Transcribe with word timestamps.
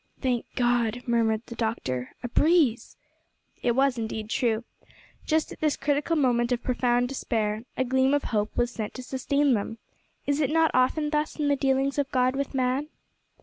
"Thank 0.19 0.47
God!" 0.55 1.03
murmured 1.05 1.43
the 1.45 1.53
doctor, 1.53 2.15
"a 2.23 2.27
breeze!" 2.27 2.97
It 3.61 3.75
was 3.75 3.99
indeed 3.99 4.31
true. 4.31 4.63
Just 5.27 5.51
at 5.51 5.59
this 5.59 5.77
critical 5.77 6.15
moment 6.15 6.51
of 6.51 6.63
profound, 6.63 7.07
despair, 7.07 7.65
a 7.77 7.83
gleam 7.83 8.15
of 8.15 8.23
hope 8.33 8.57
was 8.57 8.71
sent 8.71 8.95
to 8.95 9.03
sustain 9.03 9.53
them! 9.53 9.77
Is 10.25 10.41
it 10.41 10.49
not 10.49 10.71
often 10.73 11.11
thus 11.11 11.35
in 11.39 11.49
the 11.49 11.55
dealings 11.55 11.99
of 11.99 12.09
God 12.09 12.35
with 12.35 12.55
man? 12.55 12.87